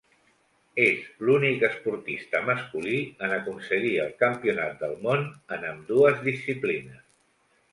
[0.83, 7.07] És l'únic esportista masculí en aconseguir el campionat del món en ambdues disciplines.